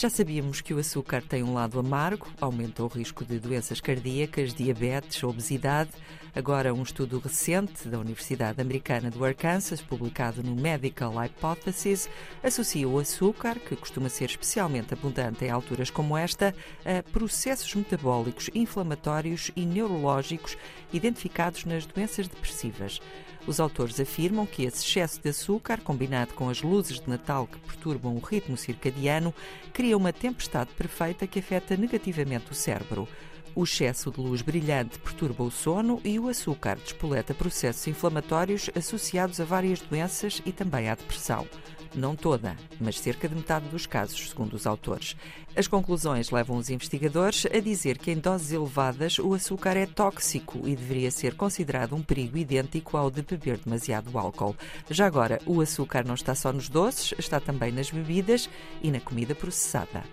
Já 0.00 0.08
sabíamos 0.08 0.60
que 0.60 0.72
o 0.72 0.78
açúcar 0.78 1.20
tem 1.20 1.42
um 1.42 1.54
lado 1.54 1.76
amargo, 1.76 2.28
aumenta 2.40 2.84
o 2.84 2.86
risco 2.86 3.24
de 3.24 3.40
doenças 3.40 3.80
cardíacas, 3.80 4.54
diabetes, 4.54 5.24
obesidade. 5.24 5.90
Agora, 6.36 6.72
um 6.72 6.84
estudo 6.84 7.18
recente 7.18 7.88
da 7.88 7.98
Universidade 7.98 8.60
Americana 8.60 9.10
do 9.10 9.24
Arkansas, 9.24 9.80
publicado 9.80 10.40
no 10.40 10.54
Medical 10.54 11.12
Hypothesis, 11.16 12.08
associa 12.44 12.88
o 12.88 13.00
açúcar, 13.00 13.58
que 13.58 13.74
costuma 13.74 14.08
ser 14.08 14.26
especialmente 14.26 14.94
abundante 14.94 15.44
em 15.44 15.50
alturas 15.50 15.90
como 15.90 16.16
esta, 16.16 16.54
a 16.84 17.02
processos 17.10 17.74
metabólicos 17.74 18.48
inflamatórios 18.54 19.50
e 19.56 19.66
neurológicos 19.66 20.56
identificados 20.92 21.64
nas 21.64 21.84
doenças 21.84 22.28
depressivas. 22.28 23.00
Os 23.48 23.58
autores 23.58 23.98
afirmam 23.98 24.44
que 24.44 24.64
esse 24.64 24.84
excesso 24.84 25.22
de 25.22 25.30
açúcar, 25.30 25.80
combinado 25.80 26.34
com 26.34 26.50
as 26.50 26.60
luzes 26.60 27.00
de 27.00 27.08
Natal 27.08 27.46
que 27.46 27.58
perturbam 27.60 28.14
o 28.14 28.20
ritmo 28.20 28.58
circadiano, 28.58 29.32
cria 29.72 29.96
uma 29.96 30.12
tempestade 30.12 30.68
perfeita 30.76 31.26
que 31.26 31.38
afeta 31.38 31.74
negativamente 31.74 32.52
o 32.52 32.54
cérebro. 32.54 33.08
O 33.54 33.64
excesso 33.64 34.10
de 34.10 34.20
luz 34.20 34.42
brilhante 34.42 34.98
perturba 34.98 35.42
o 35.42 35.50
sono 35.50 35.98
e 36.04 36.18
o 36.18 36.28
açúcar 36.28 36.76
despoleta 36.76 37.32
processos 37.32 37.86
inflamatórios 37.86 38.68
associados 38.76 39.40
a 39.40 39.46
várias 39.46 39.80
doenças 39.80 40.42
e 40.44 40.52
também 40.52 40.90
à 40.90 40.94
depressão. 40.94 41.46
Não 41.94 42.14
toda, 42.14 42.56
mas 42.80 42.98
cerca 42.98 43.28
de 43.28 43.34
metade 43.34 43.68
dos 43.68 43.86
casos, 43.86 44.28
segundo 44.28 44.54
os 44.54 44.66
autores. 44.66 45.16
As 45.56 45.66
conclusões 45.66 46.30
levam 46.30 46.56
os 46.56 46.70
investigadores 46.70 47.46
a 47.46 47.60
dizer 47.60 47.98
que 47.98 48.10
em 48.10 48.18
doses 48.18 48.52
elevadas 48.52 49.18
o 49.18 49.34
açúcar 49.34 49.76
é 49.76 49.86
tóxico 49.86 50.60
e 50.64 50.76
deveria 50.76 51.10
ser 51.10 51.34
considerado 51.34 51.94
um 51.94 52.02
perigo 52.02 52.38
idêntico 52.38 52.96
ao 52.96 53.10
de 53.10 53.22
beber 53.22 53.58
demasiado 53.58 54.16
álcool. 54.16 54.56
Já 54.90 55.06
agora, 55.06 55.40
o 55.46 55.60
açúcar 55.60 56.04
não 56.04 56.14
está 56.14 56.34
só 56.34 56.52
nos 56.52 56.68
doces, 56.68 57.14
está 57.18 57.40
também 57.40 57.72
nas 57.72 57.90
bebidas 57.90 58.48
e 58.82 58.90
na 58.90 59.00
comida 59.00 59.34
processada. 59.34 60.04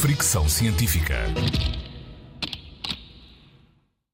Fricção 0.00 0.48
Científica. 0.48 1.16